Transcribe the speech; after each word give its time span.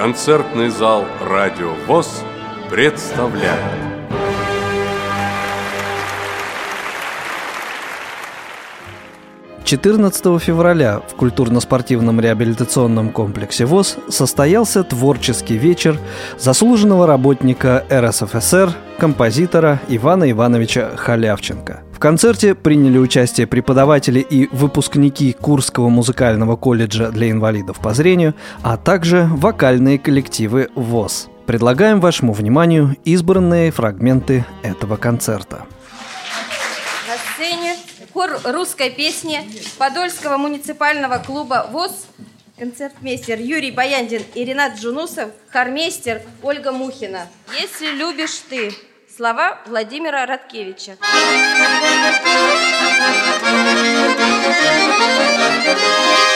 Концертный 0.00 0.70
зал 0.70 1.04
«Радио 1.20 1.74
ВОЗ» 1.86 2.24
представляет. 2.70 3.60
Четырнадцатого 9.62 10.38
февраля 10.38 11.02
в 11.06 11.14
культурно-спортивном 11.16 12.18
реабилитационном 12.18 13.10
комплексе 13.10 13.66
ВОЗ 13.66 13.98
состоялся 14.08 14.84
творческий 14.84 15.58
вечер 15.58 15.98
заслуженного 16.38 17.06
работника 17.06 17.84
РСФСР, 17.92 18.72
композитора 18.98 19.80
Ивана 19.88 20.30
Ивановича 20.30 20.96
Халявченко– 20.96 21.82
концерте 22.00 22.56
приняли 22.56 22.98
участие 22.98 23.46
преподаватели 23.46 24.18
и 24.18 24.48
выпускники 24.50 25.32
Курского 25.32 25.88
музыкального 25.88 26.56
колледжа 26.56 27.10
для 27.10 27.30
инвалидов 27.30 27.78
по 27.80 27.94
зрению, 27.94 28.34
а 28.62 28.76
также 28.76 29.28
вокальные 29.30 29.98
коллективы 29.98 30.70
ВОЗ. 30.74 31.28
Предлагаем 31.46 32.00
вашему 32.00 32.32
вниманию 32.32 32.96
избранные 33.04 33.70
фрагменты 33.70 34.44
этого 34.62 34.96
концерта. 34.96 35.66
На 37.06 37.16
сцене 37.34 37.76
хор 38.12 38.30
русской 38.44 38.90
песни 38.90 39.40
Подольского 39.78 40.38
муниципального 40.38 41.18
клуба 41.18 41.68
ВОЗ 41.70 42.06
концертмейстер 42.58 43.40
Юрий 43.40 43.70
Баяндин 43.70 44.22
и 44.34 44.44
Ренат 44.44 44.78
Джунусов, 44.78 45.30
хормейстер 45.48 46.22
Ольга 46.42 46.72
Мухина. 46.72 47.26
«Если 47.58 47.86
любишь 47.96 48.42
ты» 48.50 48.70
Слова 49.20 49.58
Владимира 49.66 50.24
Радкевича. 50.24 50.96
Возле 55.66 56.29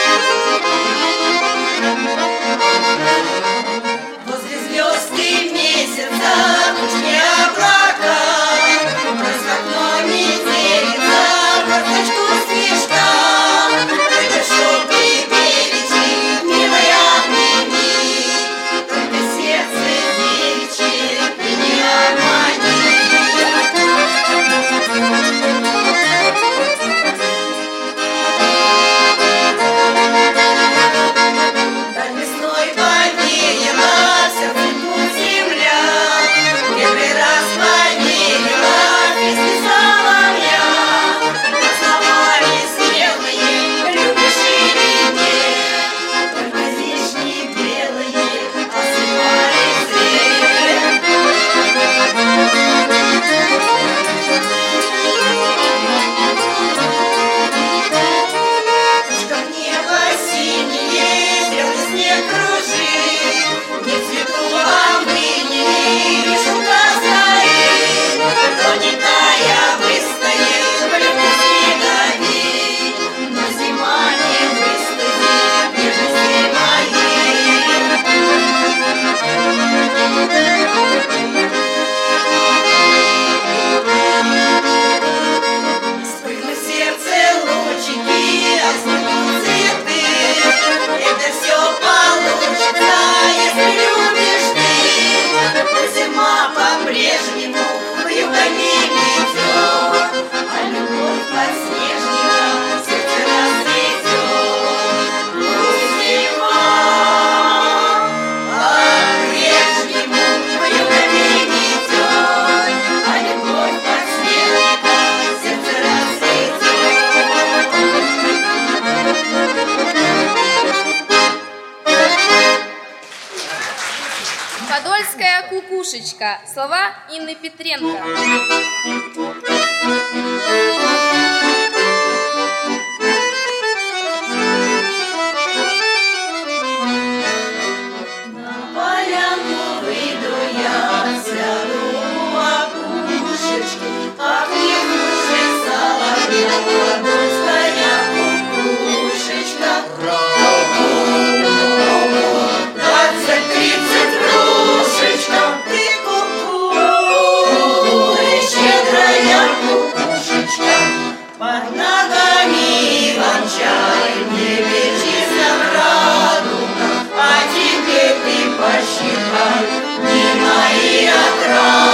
посчитай 168.75 169.65
дни 169.99 170.23
мои 170.41 171.07
отрадные. 171.07 171.84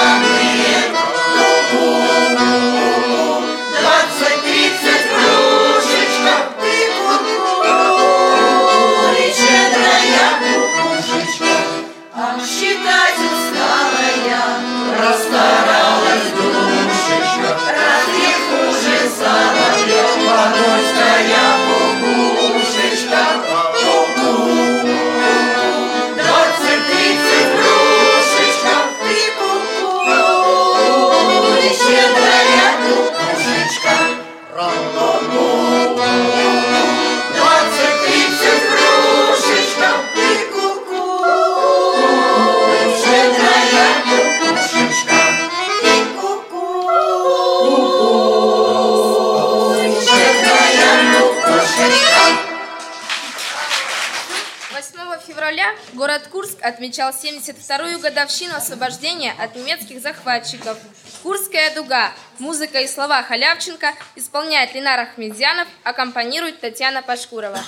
Отмечал 56.62 57.12
72-ю 57.12 58.00
годовщину 58.00 58.56
освобождения 58.56 59.34
от 59.40 59.56
немецких 59.56 60.00
захватчиков. 60.00 60.78
«Курская 61.24 61.74
дуга»– 61.74 62.12
музыка 62.40 62.80
и 62.80 62.88
слова 62.88 63.24
Халявченко 63.24 63.94
исполняет 64.16 64.75
Ленар 64.75 65.00
Ахмедзянов, 65.00 65.68
аккомпанирует 65.84 66.60
Татьяна 66.60 67.02
Пашкурова. 67.02 67.60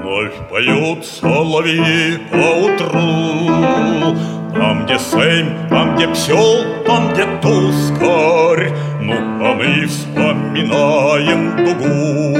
Вновь 0.00 0.50
поют 0.50 1.04
соловьи 1.04 2.16
по 2.30 2.36
утру, 2.64 4.16
там, 4.54 4.84
где 4.84 4.98
сень, 4.98 5.56
там, 5.70 5.96
где 5.96 6.08
псел, 6.08 6.64
там, 6.86 7.12
где 7.12 7.24
тускарь, 7.40 8.70
Ну, 9.00 9.14
а 9.14 9.54
мы 9.54 9.86
вспоминаем 9.86 11.56
дугу, 11.64 12.38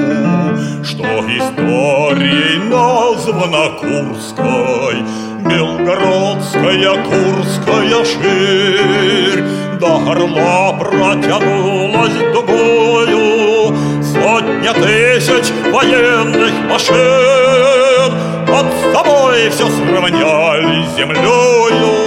Что 0.85 1.05
историей 1.27 2.59
названа 2.69 3.71
Курской, 3.81 5.03
Белгородская, 5.49 7.03
Курская 7.03 8.05
ширь, 8.05 9.43
До 9.81 9.99
горла 9.99 10.77
протянулась 10.79 12.19
дугою 12.35 13.75
Сотня 14.03 14.75
тысяч 14.75 15.51
военных 15.73 16.53
машин. 16.69 18.13
Под 18.47 18.67
собой 18.93 19.49
все 19.49 19.67
сравняли 19.71 20.85
землею 20.95 22.02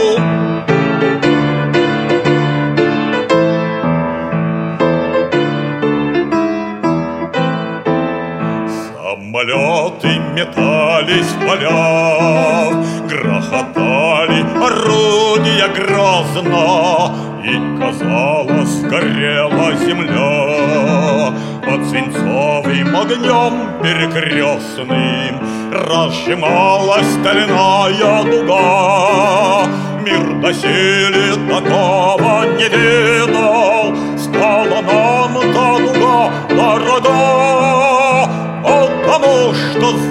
метались 10.36 11.32
в 11.32 11.48
полях, 11.48 12.74
Грохотали 13.10 14.46
орудия 14.62 15.68
грозно, 15.70 17.16
И, 17.44 17.80
казалось, 17.80 18.82
горела 18.82 19.74
земля. 19.78 21.34
Под 21.66 21.88
свинцовым 21.90 22.96
огнем 22.96 23.54
перекрестным 23.82 25.42
Разжималась 25.72 27.12
стальная 27.22 28.24
дуга. 28.24 29.66
Мир 30.06 30.42
доселе 30.42 31.34
такого 31.50 32.46
не 32.58 32.70
видал, 32.70 33.65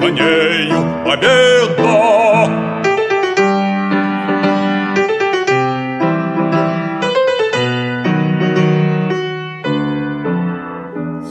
за 0.05 0.11
нею 0.11 1.05
победа. 1.05 2.51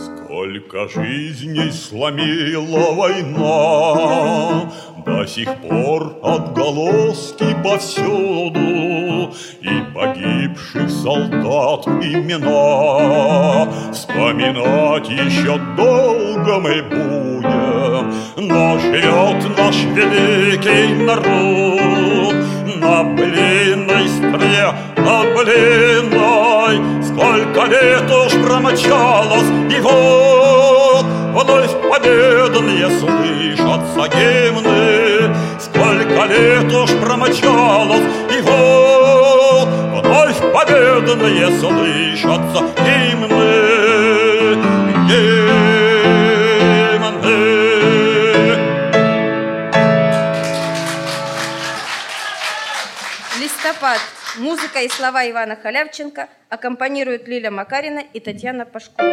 Сколько 0.03 0.87
жизней 0.87 1.71
сломила 1.71 2.93
война, 2.93 4.71
До 5.05 5.25
сих 5.27 5.53
пор 5.61 6.17
отголоски 6.23 7.55
повсюду, 7.63 9.33
И 9.61 9.93
погибших 9.93 10.89
солдат 10.89 11.87
имена 11.87 13.69
Вспоминать 13.91 15.09
еще 15.09 15.59
долго 15.77 16.59
мы 16.59 16.81
будем, 16.83 17.12
Но 18.37 18.79
живет 18.79 19.57
наш 19.57 19.75
великий 19.93 20.93
народ 21.03 22.35
На 22.77 23.03
блинной 23.03 24.07
стре, 24.07 24.73
на 24.97 25.23
блинной. 25.35 27.03
Сколько 27.03 27.65
лет 27.69 28.11
уж 28.11 28.33
промчалось, 28.45 29.49
и 29.69 29.79
вот 29.81 31.05
Вновь 31.33 31.71
победные 31.89 32.89
слышатся 32.99 34.07
гимны. 34.15 35.35
Сколько 35.59 36.25
лет 36.25 36.73
уж 36.73 36.91
промчалось, 37.01 38.03
и 38.35 38.41
вот 38.41 39.67
Вновь 40.01 40.39
победные 40.53 41.47
слышатся 41.59 42.63
Гимны 42.77 43.42
Музыка 54.53 54.81
и 54.83 54.87
слова 54.87 55.27
Ивана 55.27 55.55
Халявченко 55.55 56.29
аккомпанируют 56.47 57.27
Лиля 57.27 57.49
Макарина 57.49 58.03
и 58.13 58.19
Татьяна 58.19 58.65
Пашкова. 58.65 59.03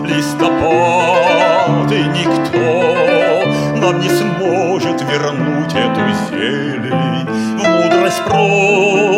Листопад 0.04 1.92
и 1.92 2.02
никто 2.18 2.66
Нам 3.76 4.00
не 4.00 4.08
сможет 4.08 5.00
вернуть 5.02 5.74
эту 5.74 6.12
зелень 6.28 7.24
В 7.56 7.62
мудрость 7.68 8.24
прожитых 8.24 9.11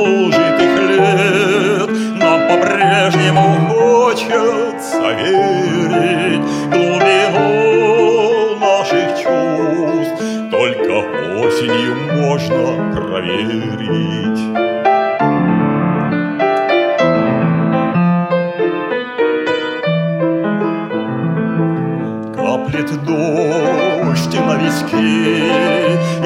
виски 24.75 25.53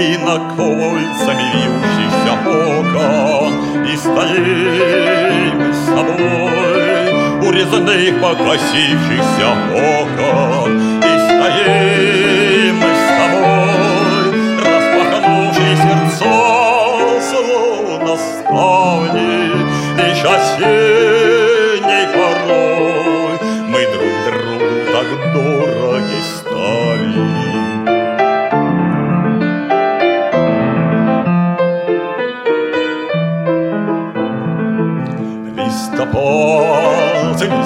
И 0.00 0.16
на 0.18 0.36
кольцами 0.54 1.46
вьющихся 1.52 2.32
окон 2.46 3.52
И 3.84 3.96
стоим 3.96 5.72
с 5.72 5.86
тобой 5.86 7.46
У 7.46 7.50
резных 7.50 8.20
покосившихся 8.20 9.48
окон 9.72 10.70
И 10.98 11.14
стоим 11.26 12.78
с 12.82 13.08
тобой 13.18 14.26
Распахнувшие 14.64 15.74
сердца 15.76 16.34
Словно 17.30 18.16
ставни 18.16 19.38
Лишь 19.96 20.24
осенней 20.24 20.77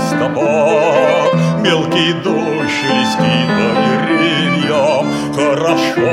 Листопад, 0.03 1.35
мелкий 1.61 2.13
дождь 2.25 2.83
листит 2.91 3.49
по 3.57 3.69
деревьям. 3.83 5.05
Хорошо 5.33 6.13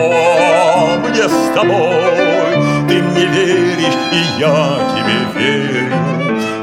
мне 0.99 1.25
с 1.27 1.39
тобой, 1.55 2.53
ты 2.87 2.95
мне 3.01 3.25
веришь, 3.25 3.99
и 4.11 4.15
я 4.39 4.59
тебе 4.93 5.17
верю. 5.35 5.99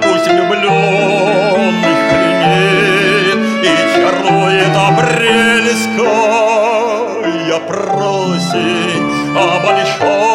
Пусть 0.02 0.28
влюбленных 0.28 1.98
пленит 2.10 3.40
и 3.62 3.66
чарует 3.94 4.74
апрельская 4.76 6.16
просень, 7.66 9.06
а 9.36 9.38
большая 9.64 10.25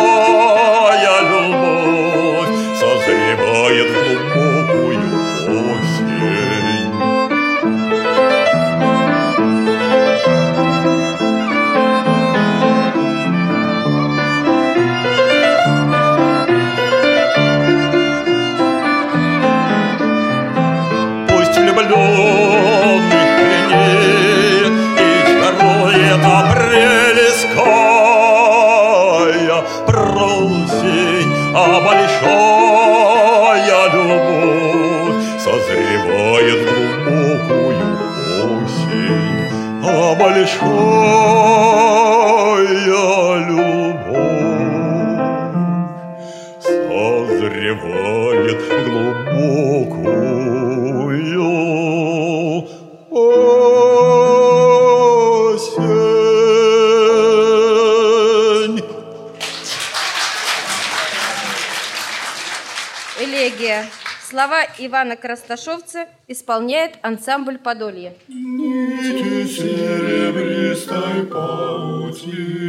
Ивана 64.86 65.16
Красташовца 65.16 66.08
исполняет 66.28 66.98
ансамбль 67.04 67.60
«Подолье». 67.60 68.16
Нити 68.28 69.46
серебристой 69.48 71.26
паутины 71.28 72.62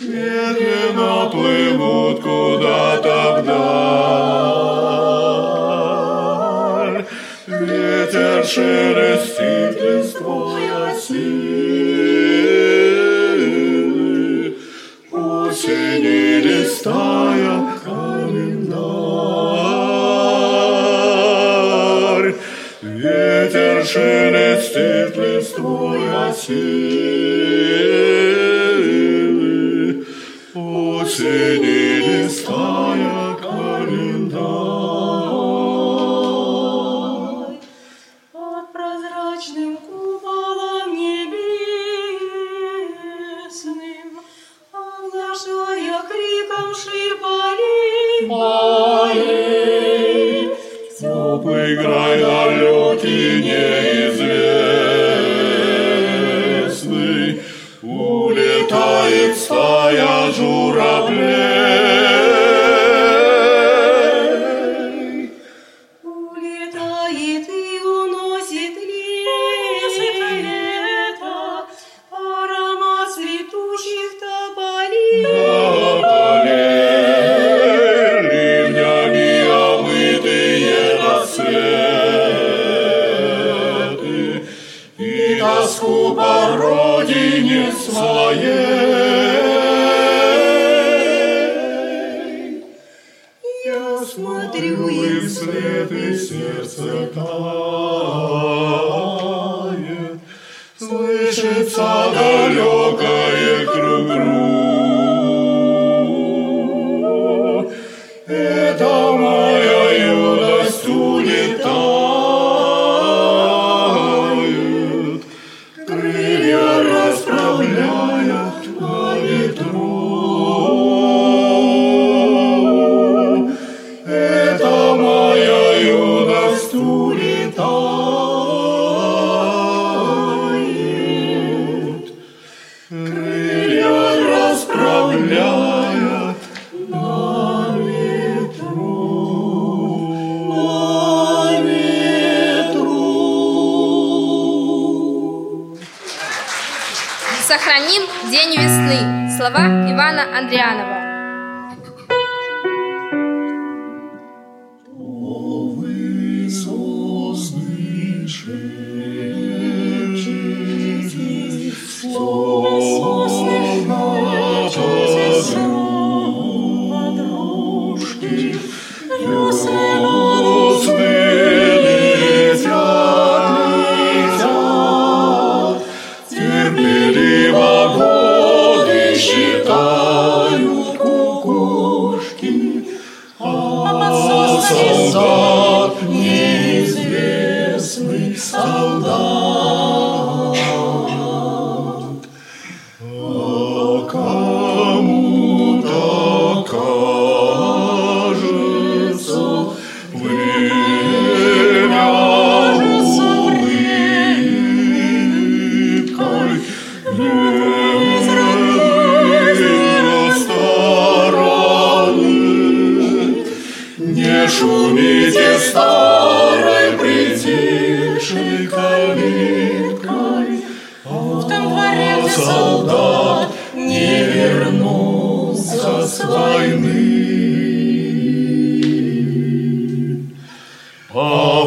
Медленно 0.00 1.30
плывут 1.30 2.20
куда-то 2.20 3.40
вдаль 3.40 3.84
Ветер 7.46 8.44
шелестит 8.44 9.80
листвой 9.80 10.64
осень 10.90 11.53
Sedilis 23.94 25.54
tvoja 25.54 26.32
sili, 26.34 26.54
o 30.54 31.04
sedilis 31.06 32.42
tvoja 32.44 33.13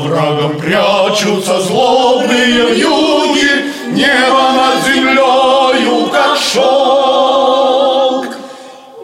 врагом 0.08 0.58
прячутся 0.58 1.60
злобные 1.62 2.74
вьюги, 2.74 3.74
Небо 3.92 4.52
над 4.56 4.84
землею, 4.86 6.10
как 6.12 6.38
шелк. 6.38 8.28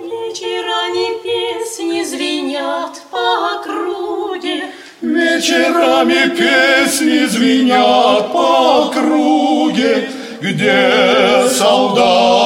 Вечера 0.04 0.90
не 0.94 1.10
песни 1.24 2.04
звенят 2.04 3.02
по 3.12 3.56
округе, 3.56 4.66
Вечерами 5.02 6.30
песни 6.30 7.26
звенят 7.26 8.32
по 8.32 8.88
округе, 8.88 10.10
Где 10.42 11.48
солдат 11.50 12.43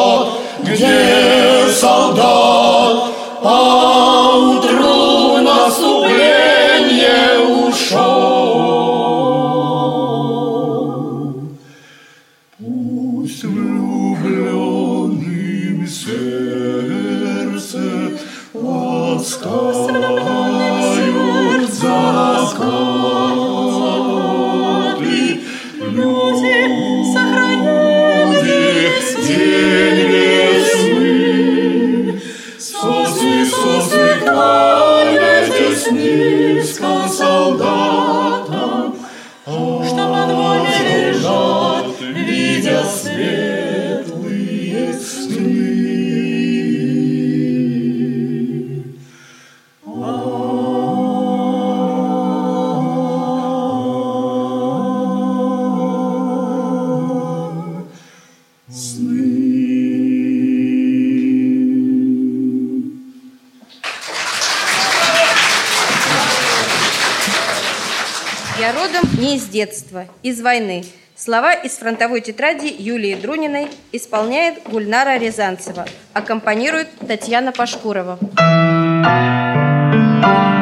Из 70.24 70.42
войны. 70.42 70.84
Слова 71.16 71.54
из 71.54 71.78
фронтовой 71.78 72.22
тетради 72.22 72.68
Юлии 72.78 73.16
Друниной 73.16 73.70
исполняет 73.92 74.64
Гульнара 74.70 75.18
Рязанцева. 75.18 75.88
Аккомпанирует 76.14 76.90
Татьяна 77.08 77.52
Пашкурова. 77.52 78.20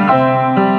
Thank 0.08 0.70
you. 0.70 0.75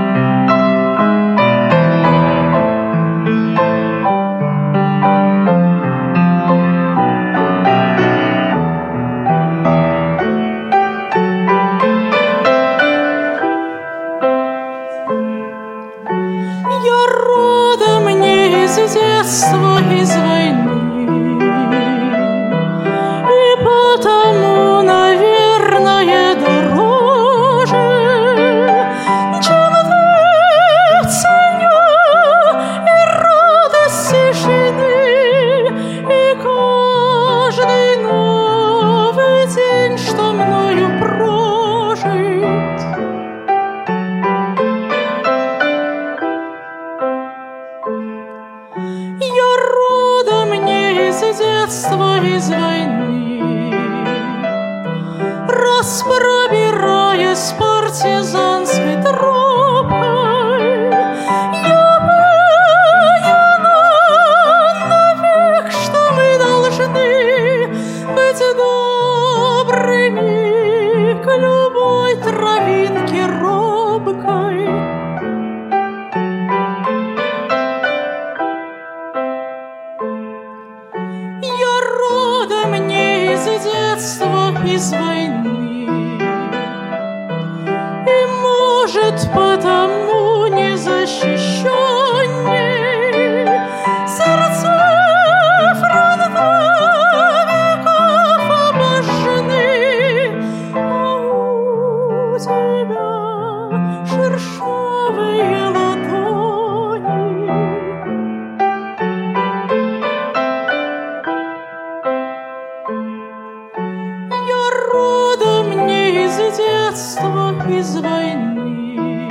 из 117.69 117.97
войны. 117.97 119.29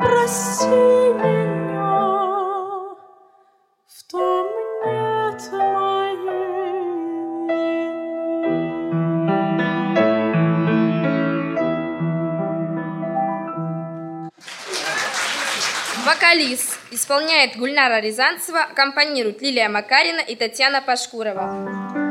Прости 0.00 0.66
меня, 0.66 1.84
в 3.86 4.10
том 4.10 4.46
нет 4.84 5.52
моей 5.52 6.16
Вокалист 16.04 16.78
исполняет 16.90 17.56
Гульнара 17.56 18.00
Рязанцева, 18.00 18.62
аккомпанируют 18.64 19.40
Лилия 19.40 19.68
Макарина 19.68 20.20
и 20.20 20.34
Татьяна 20.34 20.82
Пашкурова. 20.82 22.01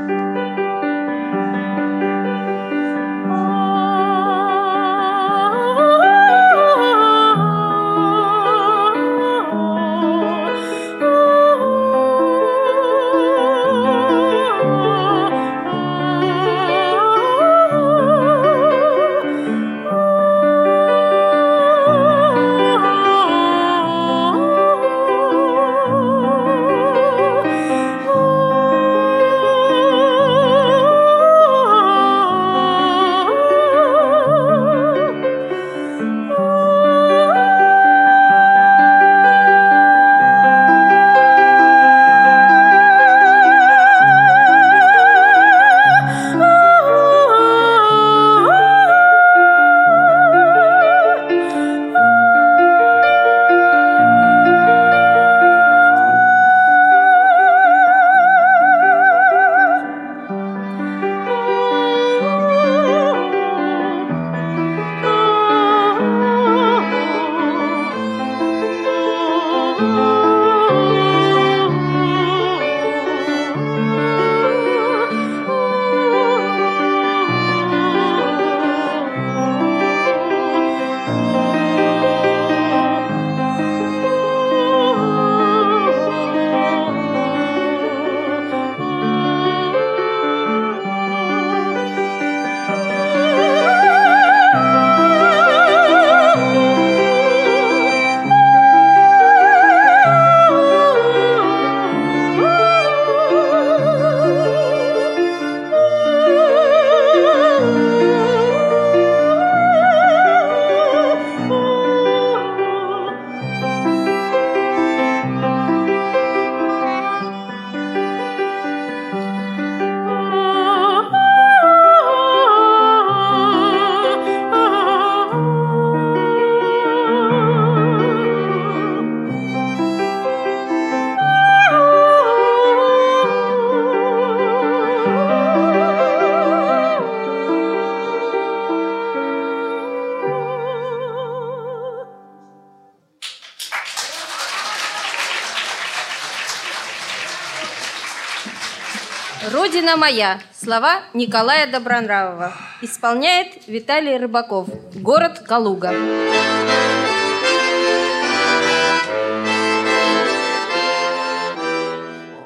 «Родина 149.92 149.98
моя» 149.98 150.40
Слова 150.58 151.02
Николая 151.14 151.68
Добронравова. 151.68 152.54
Исполняет 152.82 153.68
Виталий 153.68 154.16
Рыбаков. 154.18 154.70
Город 154.94 155.40
Калуга. 155.40 155.90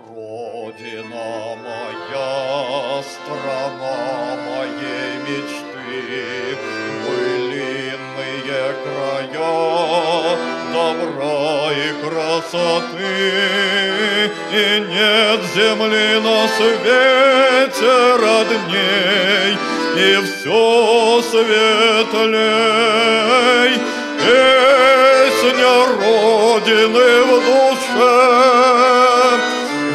Родина 0.08 1.55
моя, 1.62 3.03
страна 3.03 3.97
моей 4.47 5.12
мечты, 5.27 6.58
Былинные 7.05 8.73
края 8.84 10.36
добра 10.73 11.71
и 11.73 11.89
красоты, 12.01 13.21
И 14.51 14.79
нет 14.89 15.41
земли 15.53 16.08
на 16.23 16.47
свете 16.47 16.94
светлей. 21.32 22.86
Песня 24.26 25.74
Родины 26.00 27.10
в 27.24 27.32
душе, 27.46 28.18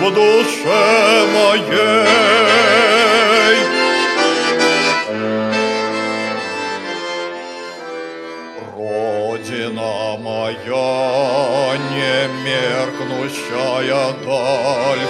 в 0.01 0.03
душе 0.14 0.85
моей. 1.35 2.11
Родина 8.77 9.93
моя, 10.19 10.90
не 11.90 12.16
меркнущая 12.45 14.05
даль, 14.25 15.07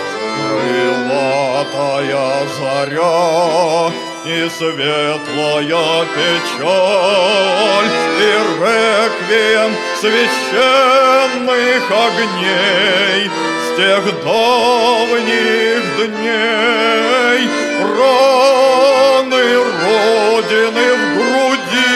Крылатая 0.51 2.31
заря 2.59 4.10
и 4.25 4.49
светлая 4.51 6.05
печаль, 6.15 7.91
И 8.19 8.33
реквием 8.61 9.73
священных 9.99 11.85
огней 11.91 13.31
С 13.65 13.69
тех 13.77 14.03
давних 14.23 15.85
дней 16.07 17.41
Раны 17.81 19.47
Родины 19.81 20.89
в 20.95 21.03
груди, 21.15 21.95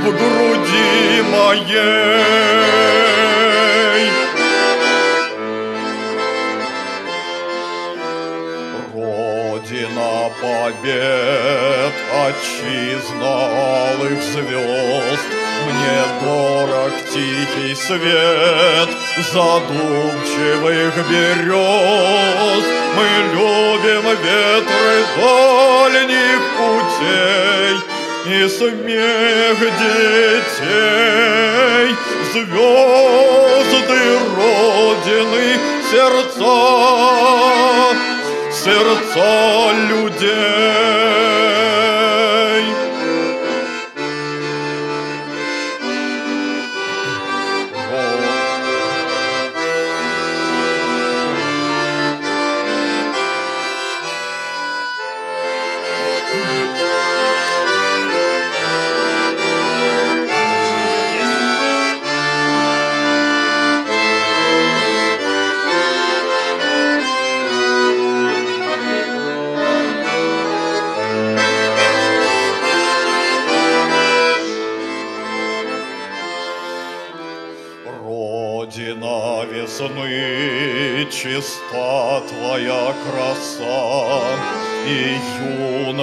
в 0.00 0.04
груди 0.10 1.22
моей. 1.30 2.22
Побед, 10.82 11.94
отчизна 12.12 13.34
алых 13.90 14.18
звезд, 14.22 15.28
Мне 15.66 16.02
дорог 16.20 16.92
тихий 17.12 17.74
свет 17.74 18.88
задумчивых 19.32 20.94
берез. 21.08 22.64
Мы 22.96 23.08
любим 23.32 24.04
ветры 24.22 24.96
дальних 25.16 26.40
путей 26.58 27.74
и 28.26 28.48
смех 28.48 29.58
детей, 29.78 31.06
звезды 32.32 34.02
Родины, 34.36 35.46
сердца, 35.90 36.56
сердца 38.64 39.72
людей. 39.88 41.71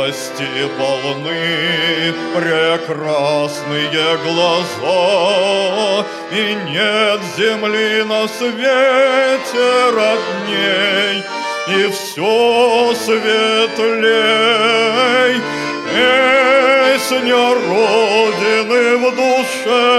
Юности 0.10 0.68
полны 0.78 2.14
прекрасные 2.36 4.18
глаза, 4.24 6.06
И 6.32 6.56
нет 6.72 7.22
земли 7.38 8.04
на 8.04 8.28
свете 8.28 9.90
родней, 9.96 11.24
И 11.68 11.88
все 11.92 12.94
светлей, 12.96 14.22
Песня 15.94 17.54
Родины 17.54 18.98
в 18.98 19.02
душе, 19.16 19.92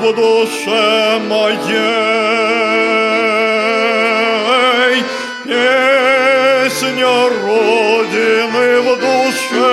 в 0.00 0.02
душе 0.14 1.18
моей. 1.28 3.11
Песня 6.72 7.28
Родины 7.28 8.80
в 8.80 8.96
душе, 8.98 9.72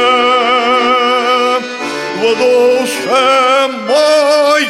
в 2.17 2.21
душе 2.37 3.67
моей. 3.87 4.69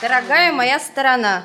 Дорогая 0.00 0.52
моя 0.52 0.78
сторона, 0.78 1.42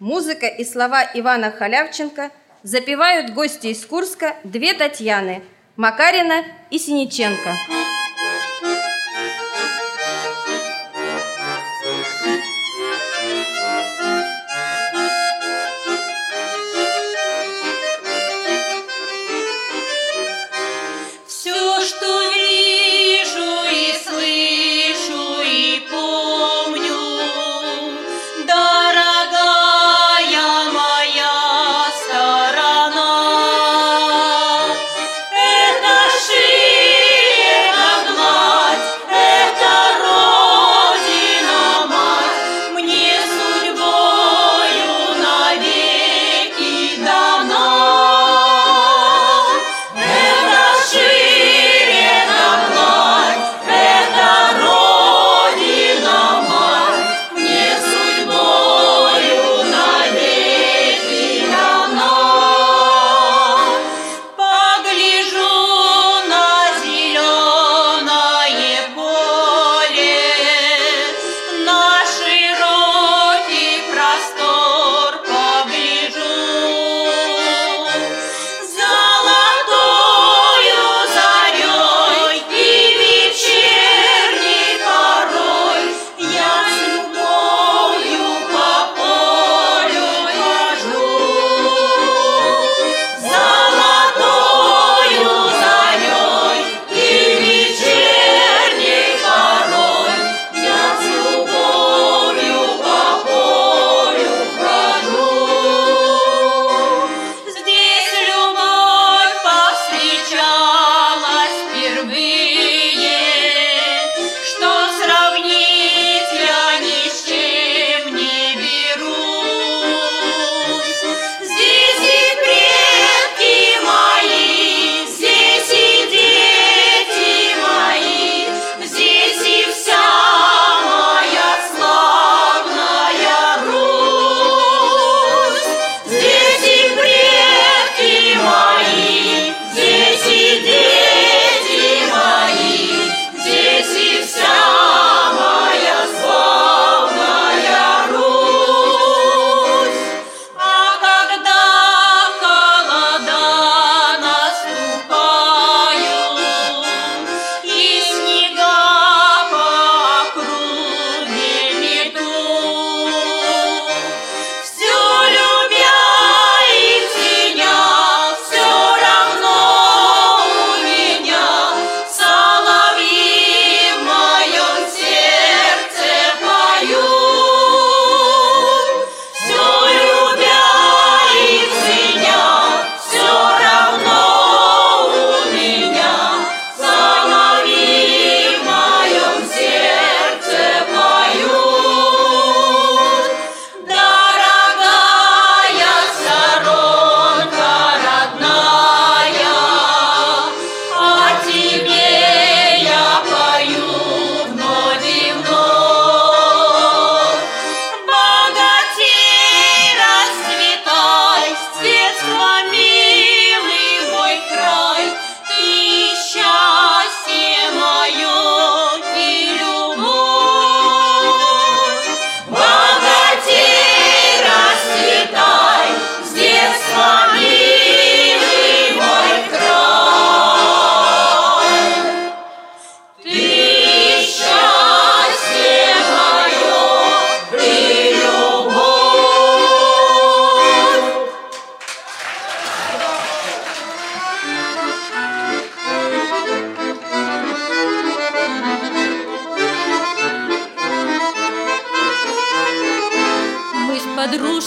музыка 0.00 0.46
и 0.46 0.64
слова 0.64 1.04
Ивана 1.12 1.52
Халявченко 1.52 2.30
запевают 2.62 3.34
гости 3.34 3.66
из 3.66 3.84
Курска 3.84 4.34
две 4.44 4.72
Татьяны– 4.72 5.42
Макарина 5.76 6.42
и 6.70 6.78
Синиченко. 6.78 7.50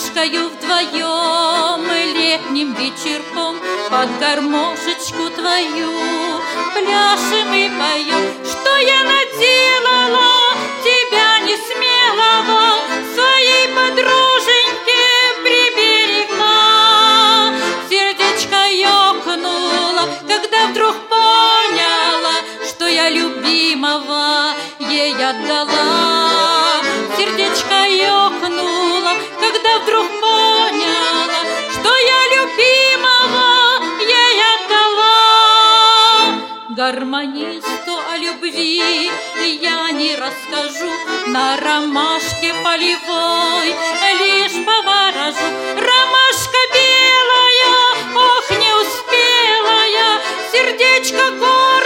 Подружкою 0.09 0.49
вдвоем 0.49 1.85
Летним 2.15 2.73
вечерком 2.73 3.57
под 3.89 4.19
гармошечку 4.19 5.29
твою. 5.35 5.91
Пляшем 6.73 7.53
и 7.53 7.69
поем, 7.69 8.33
что 8.45 8.77
я 8.77 9.03
наделала 9.03 10.55
Тебя 10.83 11.39
не 11.45 11.55
смелого? 11.57 12.61
Своей 13.13 13.67
подруженьке 13.69 15.05
приберегла. 15.43 16.57
Сердечко 17.89 18.59
ёкнуло, 18.69 20.09
когда 20.27 20.67
вдруг 20.67 20.95
поняла 21.09 22.35
Что 22.67 22.87
я 22.87 23.09
любимого 23.09 24.53
ей 24.79 25.13
отдала 25.13 26.18
вдруг 29.83 30.07
поняла 30.21 31.43
Что 31.71 31.91
я 31.97 32.21
любимого 32.35 33.83
ей 34.01 34.41
отдала 34.53 35.19
Гармонисту 36.69 37.93
о 38.11 38.17
любви 38.17 39.11
я 39.61 39.91
не 39.91 40.15
расскажу 40.15 40.91
На 41.27 41.57
ромашке 41.57 42.53
полевой 42.63 43.67
лишь 44.19 44.65
поворожу. 44.65 45.47
Ромашка 45.75 46.61
белая, 46.73 47.73
ох, 48.15 48.49
не 48.51 48.71
успела 48.81 49.77
я 49.87 50.21
Сердечко 50.51 51.31
гордое 51.31 51.78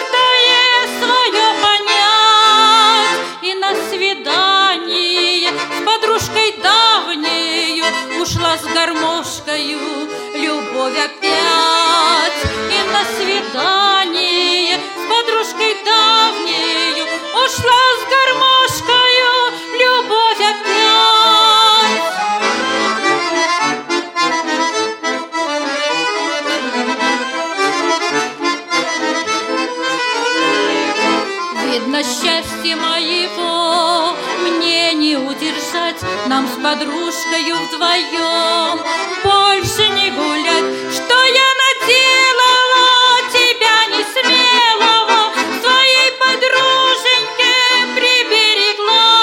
С 8.56 8.66
гармошкою 8.66 9.80
любовь 10.36 10.94
опять. 10.94 12.44
И 12.70 12.92
на 12.94 13.04
свидание 13.04 14.78
с 14.78 15.10
подружкой 15.10 15.76
давнею 15.84 17.06
Ушла 17.34 17.82
с 17.98 18.04
гармошкою 18.14 19.13
Нам 36.34 36.48
с 36.48 36.56
подружкою 36.56 37.58
вдвоем. 37.68 38.80
Больше 39.24 39.88
не 39.90 40.10
гулять 40.10 40.92
Что 40.92 41.18
я 41.42 41.50
наделала 41.62 43.22
тебя 43.32 43.78
не 43.92 44.04
смелого 44.04 45.32
Своей 45.62 46.10
подруженьке 46.24 47.54
приберегла. 47.96 49.14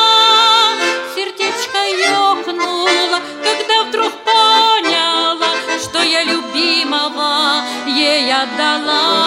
Сердечко 1.16 1.80
ёкнуло, 1.98 3.18
когда 3.42 3.82
вдруг 3.88 4.12
поняла 4.22 5.48
Что 5.82 6.00
я 6.04 6.22
любимого 6.22 7.64
ей 7.88 8.32
отдала 8.32 9.19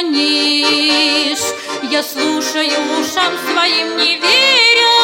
звонишь. 0.00 1.54
Я 1.90 2.02
слушаю 2.02 2.72
ушам 2.98 3.32
своим 3.50 3.96
не 3.96 4.16
веря 4.16 4.98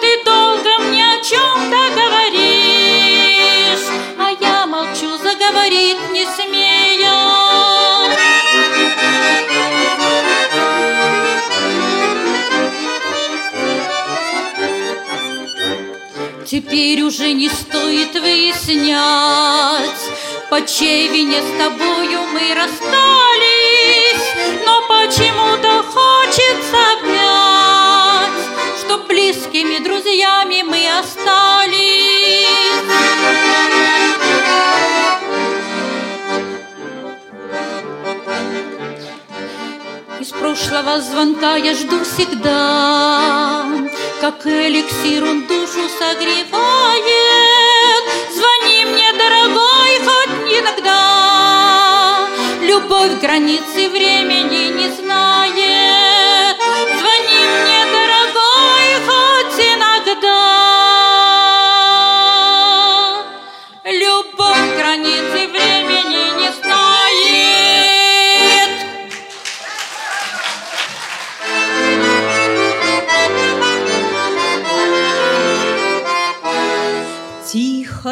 Ты 0.00 0.24
долго 0.24 0.78
мне 0.84 1.04
о 1.04 1.22
чем-то 1.22 1.76
говоришь. 1.94 3.86
А 4.18 4.30
я 4.40 4.66
молчу, 4.66 5.16
заговорить 5.16 6.10
не 6.12 6.26
смея 6.26 6.80
Теперь 16.46 17.00
уже 17.02 17.32
не 17.32 17.48
стоит 17.48 18.12
выяснять, 18.14 19.80
по 20.50 20.60
чьей 20.66 21.06
вине 21.06 21.40
с 21.42 21.58
тобою 21.58 22.22
мы 22.32 22.54
расстались, 22.56 23.09
прошлого 40.60 41.00
звонка 41.00 41.56
я 41.56 41.74
жду 41.74 42.04
всегда, 42.04 43.62
Как 44.20 44.46
эликсир 44.46 45.24
он 45.24 45.46
душу 45.46 45.88
согревает. 45.98 46.44
Звони 48.34 48.84
мне, 48.84 49.12
дорогой, 49.12 49.98
хоть 50.04 50.52
иногда. 50.58 52.28
Любовь 52.60 53.20
границы 53.22 53.88
времени 53.88 54.59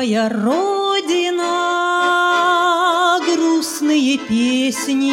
Тихая 0.09 0.31
родина, 0.31 1.45
грустные 3.27 4.17
песни, 4.17 5.13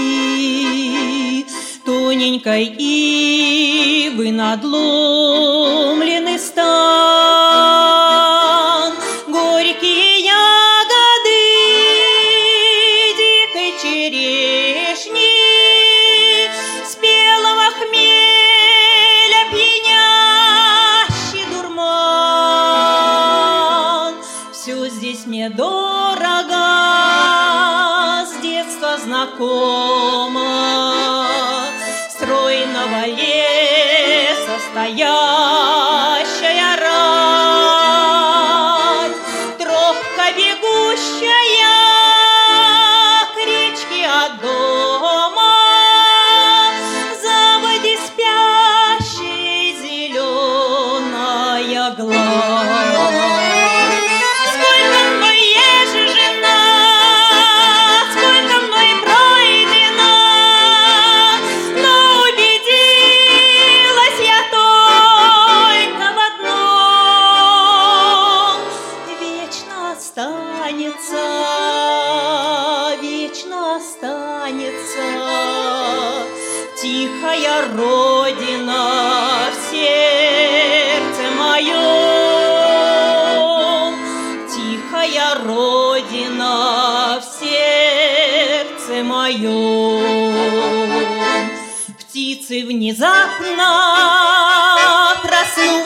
Тоненькой 1.83 2.73
ивы 2.77 4.31
надломленный 4.31 6.34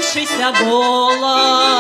раздавшийся 0.10 0.53
голос, 0.64 1.80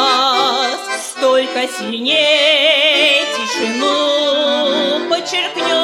только 1.19 1.67
сильнее 1.67 3.25
тишину 3.35 5.09
подчеркнет. 5.09 5.78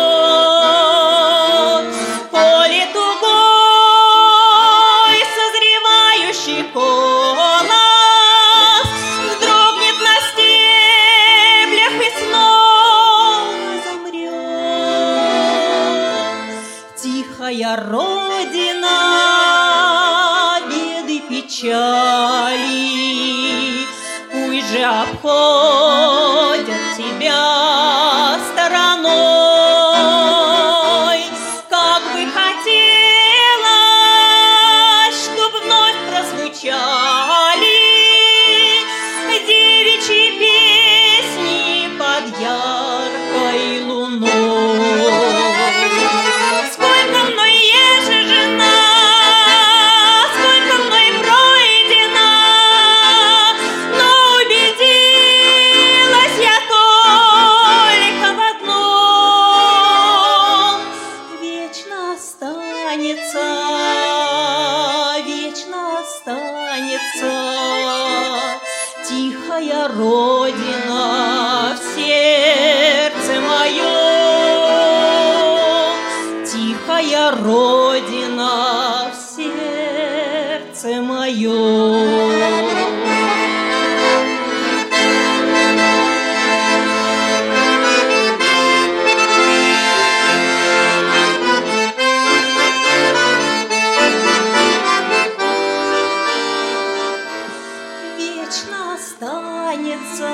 останется, 99.86 100.30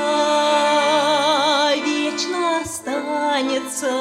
вечно 1.84 2.62
останется 2.62 3.92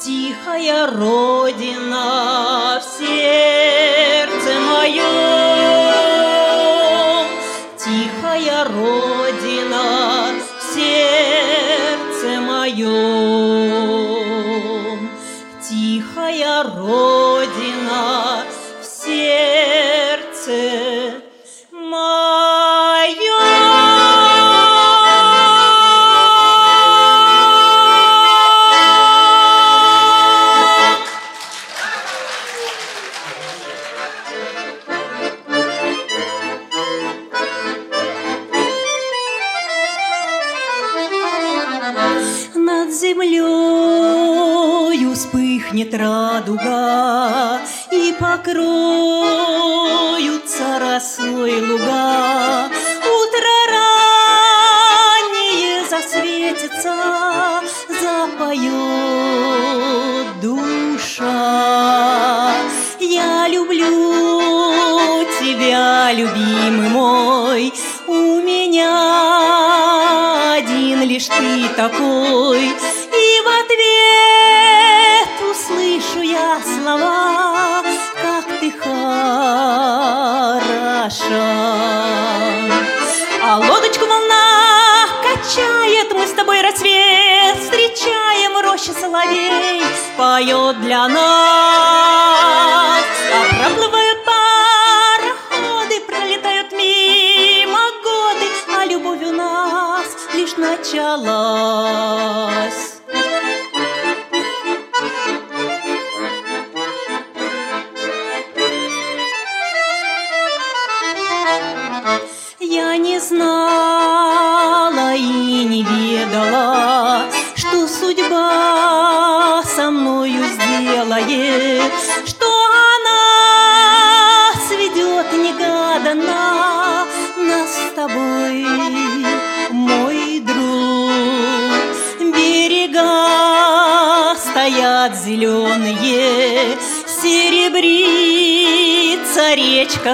тихая 0.00 0.86
родина 0.86 2.80
в 2.80 2.84
сердце 2.98 4.52
моем, 4.60 5.04
тихая 7.76 8.64
родина 8.64 9.84
в 10.38 10.62
сердце 10.74 12.40
моем, 12.40 13.50
тихая 15.60 16.62
родина. 16.62 17.13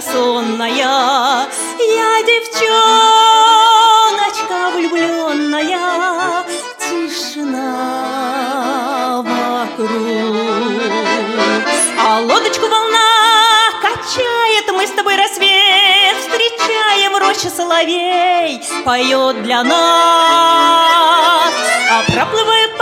сонная, 0.00 0.76
я 0.76 2.22
девчоночка 2.22 2.70
влюбленная, 4.74 6.44
тишина 6.78 7.70
вокруг. 9.22 9.90
А 12.02 12.20
лодочку 12.20 12.66
волна 12.68 13.70
качает, 13.82 14.72
мы 14.72 14.86
с 14.86 14.90
тобой 14.90 15.16
рассвет 15.16 16.16
встречаем, 16.20 17.16
роща 17.16 17.50
соловей 17.50 18.62
поет 18.84 19.42
для 19.42 19.62
нас. 19.62 21.52
А 21.92 22.02
проплывают 22.06 22.78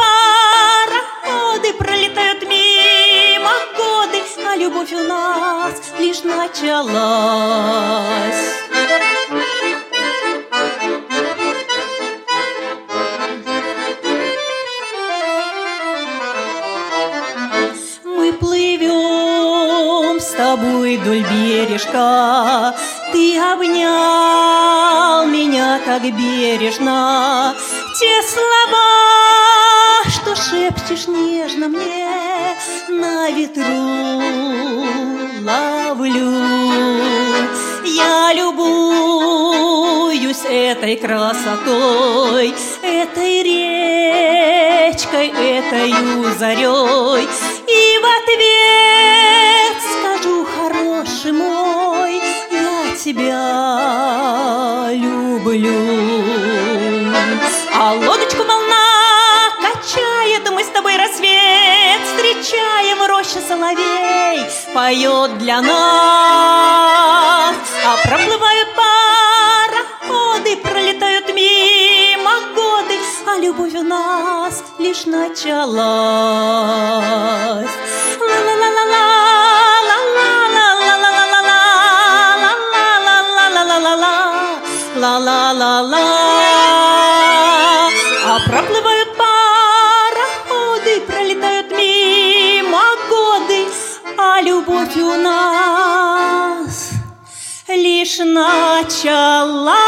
началась. 6.29 7.79
Мы 18.05 18.33
плывем 18.35 20.21
с 20.21 20.31
тобой 20.33 20.97
вдоль 20.99 21.25
бережка, 21.31 22.75
ты 23.13 23.39
обнял 23.39 25.27
меня 25.27 25.81
так 25.85 26.03
бережно, 26.03 27.55
те 27.99 28.23
слова, 28.23 28.89
что 30.09 30.37
шепчешь 30.37 31.07
нежно 31.09 31.69
мне 31.69 32.57
на 32.89 33.31
ветру 33.31 34.28
ловлю. 36.09 36.31
Я 37.85 38.33
любуюсь 38.35 40.45
этой 40.45 40.97
красотой, 40.97 42.55
этой 42.83 43.43
речкой, 43.43 45.29
этой 45.29 45.93
зарей. 46.39 47.29
поет 64.79 65.39
для 65.39 65.61
нас, 65.61 65.73
а 67.85 67.97
проплывают 68.05 68.69
пароходы, 68.77 70.57
пролетают 70.59 71.35
мимо 71.35 72.35
годы, 72.55 72.95
а 73.27 73.39
любовь 73.41 73.75
у 73.75 73.83
нас 73.83 74.63
лишь 74.79 75.05
началась. 75.05 75.59
La 85.01 85.19
la 85.19 85.53
la 85.53 85.81
la 85.81 86.48
началась. 99.05 99.79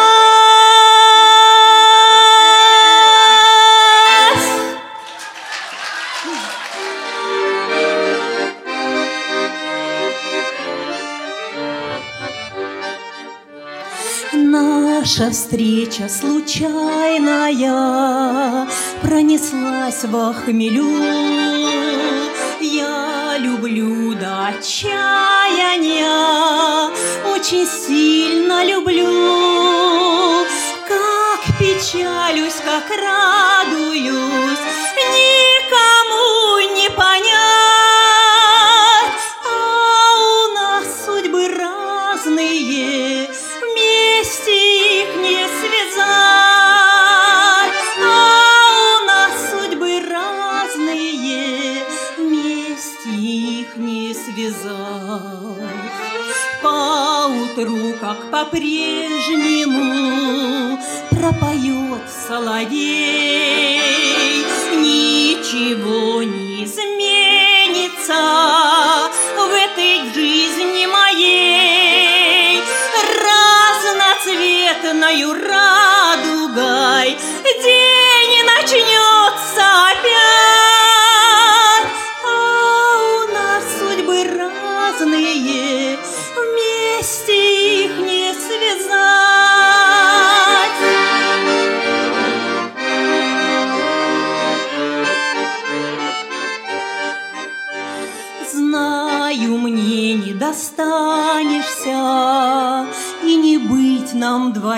Наша 14.33 15.31
встреча 15.31 16.09
случайная 16.09 17.51
Пронеслась 19.03 20.05
во 20.05 20.33
хмелю 20.33 21.80
люблю 23.41 24.15
до 24.15 24.47
отчаяния. 24.49 24.91
Очень 27.33 27.67
сильно 27.67 28.65
люблю. 28.65 30.47
Как 30.87 31.41
печалюсь, 31.59 32.61
как 32.65 32.89
радуюсь. 32.91 34.61
Никому 34.97 36.61
не 36.75 36.89
понять 36.91 37.50
Поутру, 57.41 57.95
как 58.01 58.31
по-прежнему 58.31 58.79
Пропоет 61.11 62.03
соловей. 62.29 63.81
Ничего 64.77 66.23
не 66.23 66.65
изменится 66.65 68.60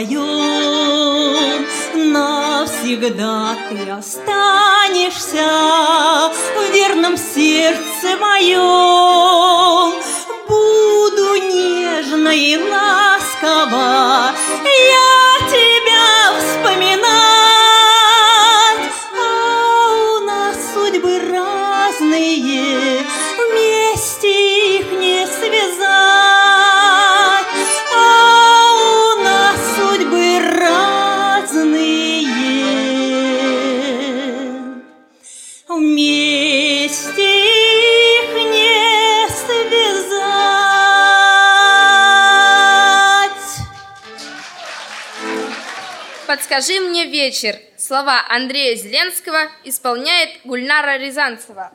вдвоем 0.02 1.66
Навсегда 2.12 3.56
ты 3.68 3.90
останешься 3.90 5.48
В 6.44 6.74
верном 6.74 7.16
сердце 7.16 8.16
моем 8.20 9.01
Подскажи 46.52 46.80
мне 46.80 47.06
вечер. 47.06 47.58
Слова 47.78 48.26
Андрея 48.28 48.76
Зеленского 48.76 49.48
исполняет 49.64 50.28
Гульнара 50.44 50.98
Рязанцева. 50.98 51.72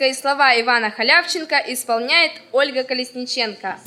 музыка 0.00 0.06
и 0.06 0.14
слова 0.14 0.58
Ивана 0.58 0.90
Халявченко 0.90 1.56
исполняет 1.68 2.32
Ольга 2.52 2.84
Колесниченко. 2.84 3.78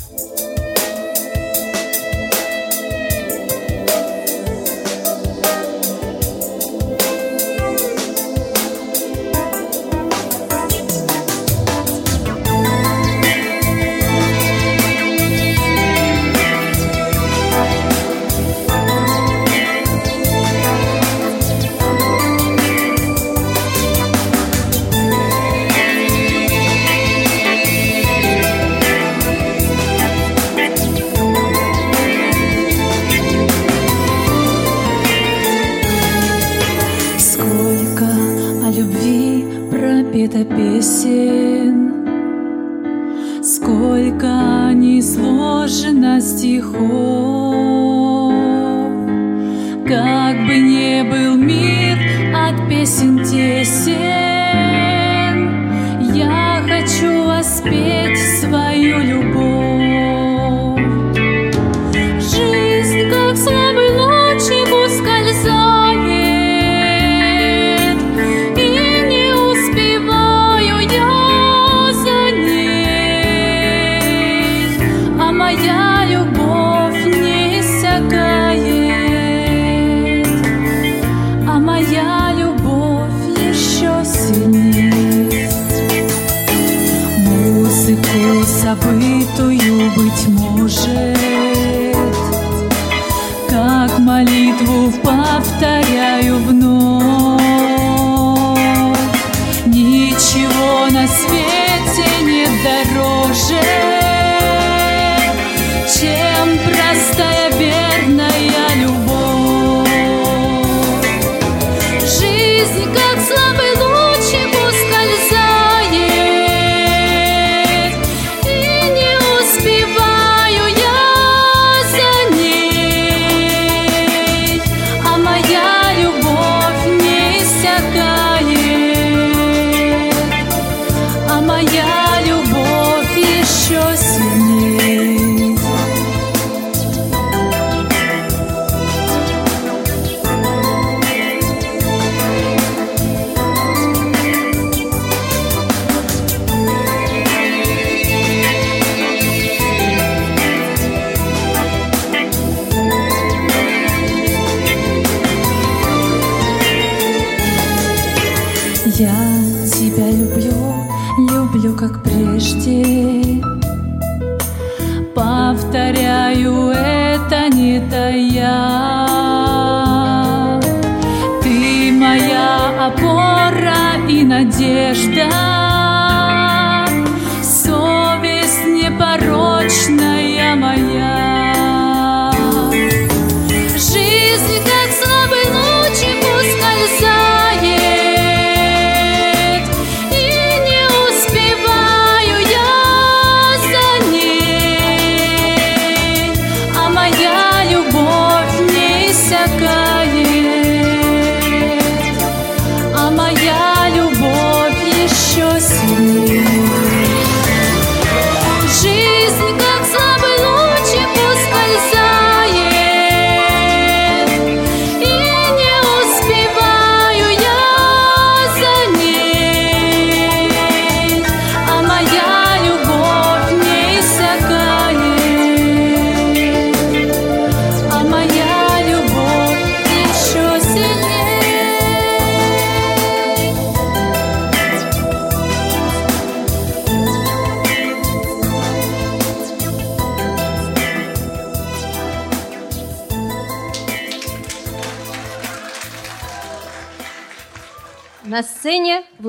надежда. 174.44 175.63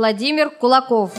Владимир 0.05 0.51
Кулаков. 0.51 1.13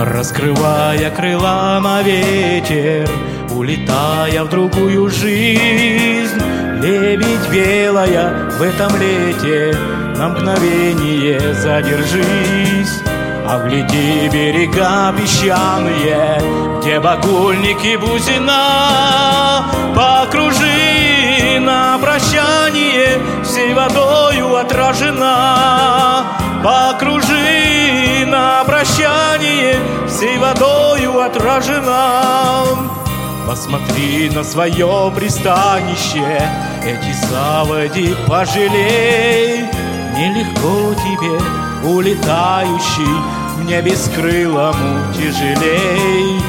Раскрывая 0.00 1.08
крыла 1.12 1.78
на 1.78 2.02
ветер, 2.02 3.08
улетая 3.54 4.42
в 4.42 4.48
другую 4.50 5.08
жизнь, 5.08 6.42
лебедь 6.82 7.48
белая 7.52 8.50
в 8.50 8.62
этом 8.62 8.90
лете 9.00 9.78
на 10.16 10.30
мгновение 10.30 11.54
задержись. 11.54 13.07
А 13.50 13.56
Огляди 13.56 14.28
берега 14.28 15.10
песчаные, 15.16 16.38
где 16.80 17.00
багульник 17.00 17.98
бузина, 17.98 19.64
покружи 19.96 21.58
на 21.58 21.96
прощание, 21.96 23.18
всей 23.42 23.72
водою 23.72 24.54
отражена, 24.54 26.24
покружи 26.62 28.26
на 28.26 28.64
прощание, 28.64 29.80
всей 30.06 30.36
водою 30.36 31.18
отражена. 31.18 32.66
Посмотри 33.46 34.28
на 34.28 34.44
свое 34.44 35.10
пристанище, 35.16 36.50
эти 36.84 37.14
заводи 37.26 38.14
пожалей, 38.26 39.64
нелегко 40.14 40.92
тебе 41.02 41.40
улетающий 41.82 43.37
мне 43.58 43.80
бескрылому 43.82 45.12
тяжелей. 45.12 46.40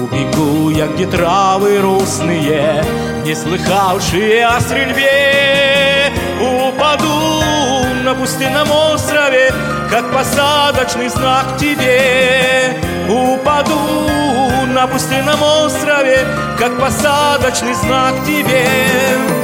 Убегу 0.00 0.70
я, 0.70 0.86
где 0.86 1.06
травы 1.06 1.78
русные, 1.78 2.84
не 3.24 3.34
слыхавшие 3.34 4.46
о 4.46 4.60
стрельбе. 4.60 6.12
Упаду 6.40 7.84
на 8.04 8.14
пустынном 8.14 8.70
острове, 8.70 9.52
как 9.90 10.12
посадочный 10.12 11.08
знак 11.08 11.56
тебе. 11.58 12.80
Упаду 13.08 13.78
на 14.72 14.86
пустынном 14.86 15.42
острове, 15.42 16.26
как 16.58 16.78
посадочный 16.78 17.74
знак 17.74 18.14
тебе. 18.24 19.37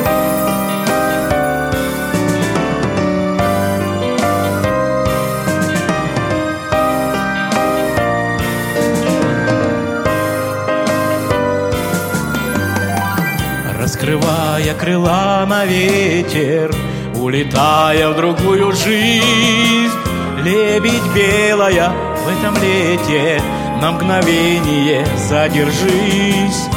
Раскрывая 14.04 14.74
крыла 14.74 15.46
на 15.46 15.64
ветер, 15.64 16.70
улетая 17.14 18.10
в 18.10 18.16
другую 18.16 18.70
жизнь, 18.72 19.98
лебедь 20.42 21.14
белая 21.14 21.88
в 21.88 22.28
этом 22.28 22.54
лете 22.62 23.40
на 23.80 23.92
мгновение 23.92 25.06
задержись. 25.16 26.68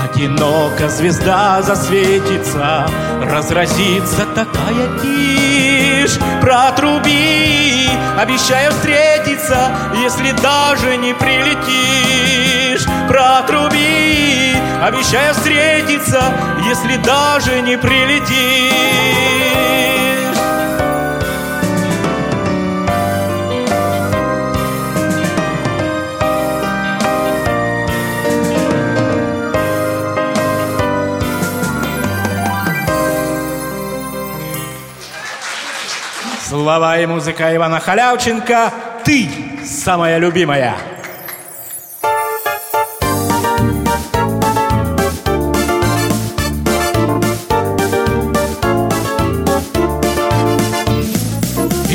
Одиноко 0.00 0.88
звезда 0.88 1.60
засветится, 1.60 2.86
разразится 3.20 4.24
такая 4.36 4.86
тишь. 5.02 6.16
Протруби, 6.40 7.90
обещаю 8.16 8.70
встретиться, 8.70 9.72
если 10.00 10.30
даже 10.40 10.96
не 10.98 11.14
прилетишь. 11.14 12.86
Протруби, 13.08 14.55
обещаю 14.82 15.34
встретиться, 15.34 16.22
если 16.64 16.96
даже 16.96 17.60
не 17.60 17.76
прилетишь. 17.76 19.16
Слова 36.48 36.98
и 36.98 37.06
музыка 37.06 37.54
Ивана 37.54 37.80
Халявченко 37.80 38.72
«Ты 39.04 39.28
самая 39.64 40.18
любимая». 40.18 40.95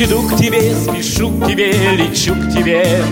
Иду 0.04 0.24
к 0.28 0.36
тебе, 0.36 0.74
спешу 0.74 1.30
к 1.30 1.45
тебе, 1.45 1.72
лечу 1.91 2.34
к 2.34 2.52
тебе. 2.52 3.04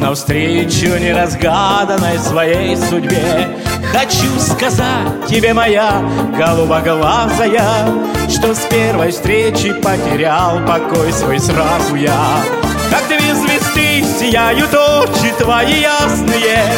Навстречу 0.00 0.88
неразгаданной 0.98 2.18
своей 2.18 2.76
судьбе. 2.76 3.46
Хочу 3.92 4.40
сказать 4.40 5.26
тебе, 5.28 5.54
моя 5.54 6.02
голубоглазая 6.36 7.94
Что 8.28 8.56
с 8.56 8.58
первой 8.68 9.12
встречи 9.12 9.72
потерял 9.72 10.58
покой 10.66 11.12
свой 11.12 11.38
сразу 11.38 11.94
я. 11.94 12.42
Как 12.90 13.06
две 13.06 13.32
звезды 13.36 14.04
сияют 14.18 14.74
очи 14.74 15.32
твои 15.38 15.82
ясные. 15.82 16.72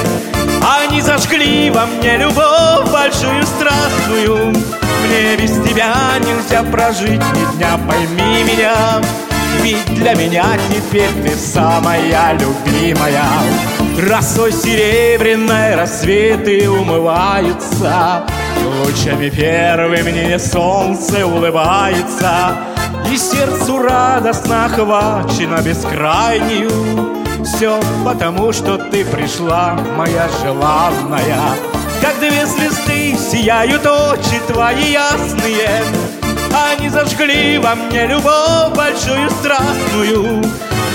Они 0.78 1.01
зажгли 1.01 1.70
во 1.70 1.86
мне 1.86 2.18
любовь 2.18 2.92
большую 2.92 3.46
страстную 3.46 4.53
Мне 5.07 5.36
без 5.36 5.53
тебя 5.53 5.94
нельзя 6.20 6.62
прожить 6.62 7.22
ни 7.34 7.57
дня, 7.57 7.78
пойми 7.88 8.44
меня. 8.44 9.01
Ведь 9.62 9.94
для 9.94 10.14
меня 10.14 10.44
теперь 10.68 11.11
ты 11.22 11.36
самая 11.36 12.32
любимая. 12.32 13.24
Росой 14.09 14.53
серебряной 14.53 15.74
рассветы 15.74 16.70
умываются 16.70 18.24
Лучами 18.64 19.28
первым 19.28 20.05
мне 20.05 20.38
солнце 20.38 21.26
улыбается. 21.26 22.57
И 23.11 23.16
сердцу 23.16 23.82
радостно 23.82 24.66
охвачено 24.66 25.61
бескрайнюю 25.62 26.70
Все 27.44 27.80
потому, 28.05 28.53
что 28.53 28.78
ты 28.78 29.05
пришла, 29.05 29.76
моя 29.96 30.28
желанная 30.42 31.57
Как 32.01 32.18
две 32.18 32.46
звезды 32.46 33.16
сияют 33.16 33.84
очи 33.86 34.40
твои 34.46 34.92
ясные. 34.92 35.82
Они 36.53 36.88
зажгли 36.88 37.59
во 37.59 37.74
мне 37.74 38.07
любовь 38.07 38.74
большую 38.74 39.30
страстную. 39.30 40.42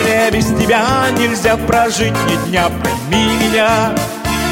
Мне 0.02 0.32
без 0.32 0.48
тебя 0.48 0.86
нельзя 1.18 1.58
прожить 1.58 2.14
ни 2.28 2.50
дня, 2.50 2.70
пойми 2.84 3.38
меня. 3.38 3.94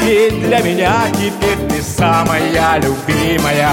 Ведь 0.02 0.46
для 0.46 0.60
меня 0.60 0.94
теперь 1.12 1.68
ты 1.68 1.82
самая 1.82 2.78
любимая 2.78 3.70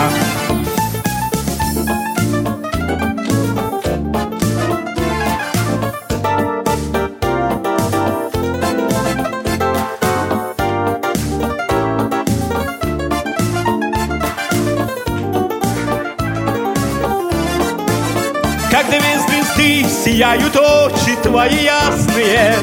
Как 18.72 18.88
две 18.88 19.00
звезды 19.00 19.84
сияют 19.90 20.56
очи 20.56 21.18
твои 21.22 21.66
ясные 21.66 22.56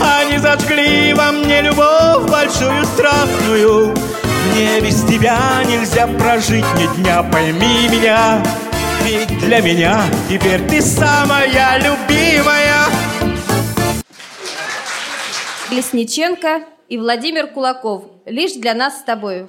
Они 0.00 0.36
зажгли 0.38 1.14
во 1.14 1.30
мне 1.30 1.62
любовь 1.62 2.28
большую 2.28 2.84
страстную 2.84 3.94
Мне 4.50 4.80
без 4.80 5.04
тебя 5.04 5.38
нельзя 5.64 6.08
прожить 6.08 6.66
ни 6.74 6.96
дня, 6.96 7.22
пойми 7.22 7.88
меня 7.88 8.42
Ведь 9.04 9.38
для 9.38 9.60
меня 9.60 10.02
теперь 10.28 10.60
ты 10.68 10.82
самая 10.82 11.78
любимая 11.78 12.74
Лесниченко 15.70 16.62
и 16.88 16.98
Владимир 16.98 17.48
Кулаков. 17.48 18.04
Лишь 18.26 18.52
для 18.52 18.74
нас 18.74 18.98
с 18.98 19.02
тобою. 19.02 19.46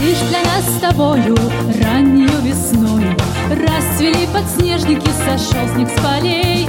Лишь 0.00 0.18
с 0.18 0.80
тобою 0.80 1.36
раннюю 1.82 2.40
весною 2.42 3.16
Расцвели 3.50 4.26
подснежники, 4.32 5.10
сошел 5.24 5.66
снег 5.74 5.88
с 5.88 6.00
полей. 6.02 6.68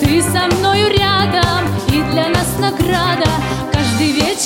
Ты 0.00 0.22
со 0.22 0.46
мною 0.56 0.88
рядом, 0.88 1.68
и 1.88 2.02
для 2.12 2.28
нас 2.28 2.56
награда 2.58 3.28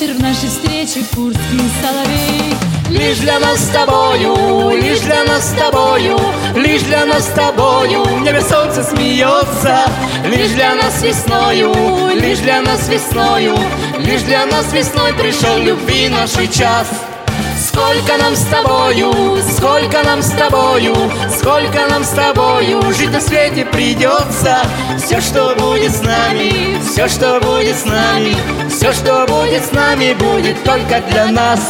вечер 0.00 0.14
в 0.14 0.22
нашей 0.22 0.48
встрече 0.48 1.04
курский 1.14 1.70
соловей 1.82 2.54
Лишь 2.90 3.18
для 3.18 3.38
нас 3.38 3.60
с 3.60 3.68
тобою, 3.68 4.70
лишь 4.80 5.00
для 5.00 5.24
нас 5.24 5.50
с 5.50 5.52
тобою, 5.52 6.18
лишь 6.56 6.82
для 6.82 7.04
нас 7.04 7.24
с 7.24 7.32
тобою. 7.32 8.02
В 8.04 8.20
небе 8.22 8.40
солнце 8.40 8.82
смеется, 8.82 9.84
лишь 10.24 10.50
для 10.50 10.74
нас 10.74 11.02
весною, 11.02 11.72
лишь 12.14 12.38
для 12.38 12.62
нас 12.62 12.88
весною, 12.88 13.56
лишь 13.98 14.22
для 14.22 14.46
нас 14.46 14.72
весной 14.72 15.12
пришел 15.14 15.58
любви 15.58 16.08
наший 16.08 16.48
час. 16.48 16.88
Сколько 17.72 18.16
нам 18.18 18.34
с 18.34 18.42
тобою, 18.46 19.40
сколько 19.48 20.02
нам 20.02 20.22
с 20.22 20.30
тобою, 20.30 20.92
сколько 21.30 21.86
нам 21.88 22.02
с 22.02 22.08
тобою 22.08 22.82
Жить 22.92 23.12
на 23.12 23.20
свете 23.20 23.64
придется. 23.64 24.58
Все, 24.98 25.20
что 25.20 25.54
будет 25.54 25.94
с 25.94 26.02
нами, 26.02 26.80
все, 26.82 27.06
что 27.06 27.38
будет 27.38 27.76
с 27.76 27.84
нами 27.84 28.34
Все, 28.68 28.92
что 28.92 29.24
будет 29.24 29.64
с 29.64 29.70
нами, 29.70 30.14
будет 30.14 30.60
только 30.64 31.00
для 31.10 31.26
нас. 31.26 31.60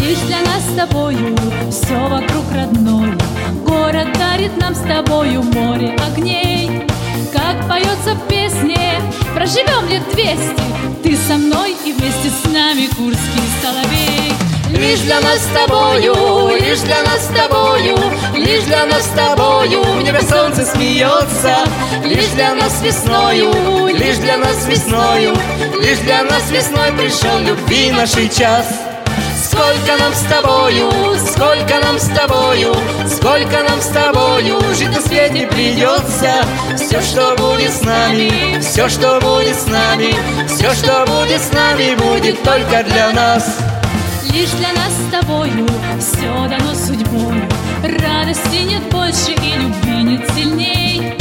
Лишь 0.00 0.18
для 0.18 0.38
нас 0.38 0.62
с 0.62 0.76
тобою 0.76 1.36
все 1.68 1.98
вокруг 1.98 2.44
родное 2.54 3.18
Город 3.66 4.06
дарит 4.16 4.56
нам 4.56 4.72
с 4.72 4.80
тобою 4.82 5.42
море 5.42 5.96
огней. 6.06 6.86
Как 7.32 7.68
поется 7.68 8.14
в 8.14 8.28
песне, 8.28 9.02
проживем 9.34 9.88
лет 9.88 10.08
двести. 10.14 10.62
Ты 11.02 11.16
со 11.16 11.34
мной 11.34 11.76
и 11.84 11.92
вместе 11.92 12.30
с 12.30 12.44
нами 12.52 12.86
Курский 12.96 13.42
соловей 13.60 14.47
Лишь 14.70 15.00
для 15.00 15.20
нас 15.20 15.38
с 15.40 15.46
тобою, 15.46 16.14
лишь 16.60 16.80
для 16.80 17.02
нас 17.02 17.24
с 17.24 17.28
тобою, 17.28 17.96
лишь 18.34 18.64
для 18.64 18.84
нас 18.86 19.04
с 19.04 19.08
тобою 19.08 19.82
В 19.82 20.02
небе 20.02 20.20
солнце 20.20 20.66
смеется, 20.66 21.56
лишь 22.04 22.28
для 22.34 22.54
нас 22.54 22.82
весною, 22.82 23.52
лишь 23.88 24.18
для 24.18 24.36
нас 24.36 24.66
весною, 24.66 25.34
лишь 25.80 25.98
для 25.98 26.22
нас 26.24 26.50
весной 26.50 26.92
пришел 26.92 27.38
любви 27.38 27.90
нашей 27.92 28.28
час. 28.28 28.66
Сколько 29.42 29.96
нам 29.98 30.12
с 30.12 30.22
тобою, 30.22 30.90
сколько 31.26 31.80
нам 31.82 31.98
с 31.98 32.08
тобою, 32.08 32.74
сколько 33.06 33.62
нам 33.68 33.80
с 33.80 33.86
тобою 33.86 34.60
Жить 34.76 34.94
на 34.94 35.00
свете 35.00 35.46
придется. 35.46 36.44
Все, 36.76 37.00
что 37.00 37.34
будет 37.36 37.72
с 37.72 37.82
нами, 37.82 38.60
все, 38.60 38.88
что 38.88 39.18
будет 39.20 39.58
с 39.58 39.66
нами 39.66 40.14
Все, 40.46 40.72
что 40.74 41.04
будет 41.06 41.40
с 41.40 41.52
нами, 41.52 41.94
будет 41.94 42.42
только 42.42 42.84
для 42.84 43.10
нас 43.12 43.58
Лишь 44.38 44.50
для 44.50 44.68
нас 44.68 44.92
с 44.92 45.10
тобою. 45.10 45.66
Все 45.98 46.30
дано 46.48 46.72
судьбой. 46.72 47.42
Радости 47.82 48.62
нет 48.62 48.84
больше 48.84 49.32
и 49.32 49.58
любви 49.58 50.02
нет 50.04 50.30
сильней. 50.32 51.14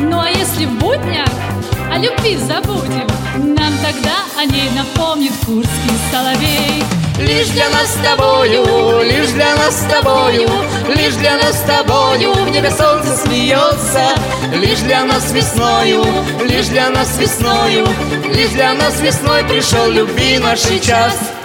Ну 0.00 0.20
а 0.20 0.28
если 0.28 0.64
в 0.64 0.72
буднях 0.80 1.28
о 1.88 1.98
любви 1.98 2.36
забудем 2.36 3.06
Нам 3.36 3.72
тогда 3.80 4.24
о 4.36 4.44
ней 4.44 4.68
напомнит 4.74 5.30
Курский 5.46 5.68
соловей. 6.10 6.82
Лишь 7.20 7.46
для 7.50 7.68
нас 7.70 7.94
с 7.94 7.98
тобою, 8.04 9.04
лишь 9.04 9.30
для 9.30 9.54
нас 9.54 9.80
с 9.80 9.84
тобою, 9.84 10.48
лишь 10.96 11.14
для 11.14 11.36
нас 11.36 11.58
с 11.58 11.62
тобою 11.62 12.32
В 12.32 12.50
небе 12.50 12.72
солнце 12.72 13.16
смеется, 13.16 14.02
лишь 14.52 14.80
для 14.80 15.04
нас 15.04 15.30
весною, 15.30 16.04
лишь 16.42 16.66
для 16.66 16.90
нас 16.90 17.16
весною, 17.18 17.86
лишь 18.34 18.50
для 18.50 18.74
нас 18.74 19.00
весной 19.00 19.44
пришел 19.44 19.88
любви 19.88 20.38
нашей 20.38 20.80
час. 20.80 21.37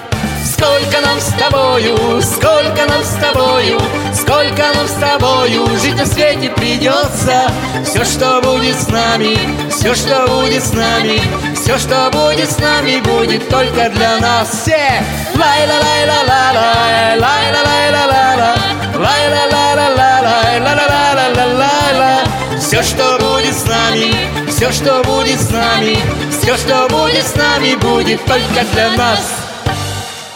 Сколько 0.44 1.00
нам 1.02 1.20
с 1.22 1.32
тобою, 1.34 2.22
сколько 2.22 2.86
нам 2.86 3.02
с 3.02 3.16
тобою, 3.16 3.80
сколько 4.14 4.74
нам 4.76 4.88
с 4.88 4.94
тобою 4.94 5.66
Жить 5.82 5.96
на 5.96 6.06
свете 6.06 6.50
придется 6.50 7.50
Все, 7.86 8.04
что 8.04 8.41
будет 8.41 8.76
с 8.76 8.89
нами, 8.89 9.38
все, 9.70 9.96
что 9.96 10.28
будет 10.28 10.64
с 10.64 10.74
нами 10.74 11.22
Все, 11.56 11.78
что 11.78 12.10
будет 12.12 12.52
с 12.52 12.58
нами, 12.60 13.00
будет 13.00 13.48
только 13.48 13.89
для 13.89 14.18
нас 14.18 14.50
Все! 14.50 15.04
лай 15.36 15.66
ла 15.66 15.76
лай 15.80 16.06
ла 16.08 16.24
ла 16.28 16.54
лай 16.54 17.20
лай 17.20 17.52
ла 17.52 17.64
лай 17.64 17.91
ла 17.91 18.06
ла 18.06 18.36
ла 18.36 18.56
лай 18.96 19.30
ла 19.30 19.46
ла 19.52 19.76
ла 19.76 19.89
ла 19.96 20.22
лай 20.22 20.60
ла 20.60 20.74
ла 20.76 21.34
ла 21.36 21.46
ла 21.54 22.00
ла 22.00 22.60
Все, 22.60 22.84
что 22.84 23.18
будет 23.18 23.56
с 23.56 23.66
нами, 23.66 24.14
все, 24.50 24.72
что 24.72 25.02
будет 25.04 25.39
с 25.39 25.50
нами 25.50 25.98
Все, 26.32 26.58
что 26.58 26.88
будет 26.89 27.26
с 27.26 27.36
нами, 27.36 27.76
будет 27.76 28.24
только 28.26 28.66
для 28.74 28.89
нас 28.91 29.43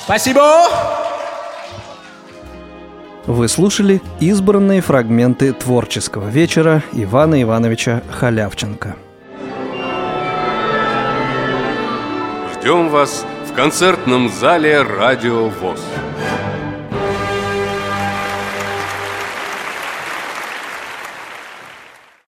Спасибо! 0.08 0.42
Вы 3.26 3.50
слушали 3.50 4.02
избранные 4.22 4.80
фрагменты 4.80 5.52
творческого 5.52 6.30
вечера 6.30 6.82
Ивана 6.94 7.42
Ивановича 7.42 8.02
Халявченко. 8.10 8.96
Ждем 12.54 12.88
вас 12.88 13.26
в 13.50 13.54
концертном 13.54 14.30
зале 14.30 14.82
«Радио 14.82 15.50
ВОЗ». 15.50 15.82